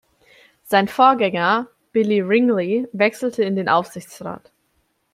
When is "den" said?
3.55-3.69